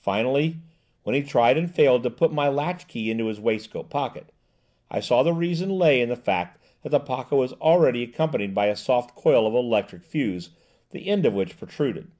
Finally, 0.00 0.56
when 1.02 1.14
he 1.14 1.22
tried 1.22 1.58
and 1.58 1.70
failed 1.74 2.02
to 2.02 2.08
put 2.08 2.32
my 2.32 2.48
latch 2.48 2.88
key 2.88 3.10
into 3.10 3.26
his 3.26 3.38
waistcoat 3.38 3.90
pocket, 3.90 4.32
I 4.90 5.00
saw 5.00 5.22
the 5.22 5.34
reason 5.34 5.68
lay 5.68 6.00
in 6.00 6.08
the 6.08 6.16
fact 6.16 6.58
that 6.80 6.88
the 6.88 6.98
pocket 6.98 7.36
was 7.36 7.52
already 7.60 8.04
occupied 8.06 8.54
by 8.54 8.68
a 8.68 8.74
soft 8.76 9.14
coil 9.14 9.46
of 9.46 9.52
electric 9.54 10.04
fuse, 10.04 10.52
the 10.92 11.06
end 11.06 11.26
of 11.26 11.34
which 11.34 11.58
protruded. 11.58 12.10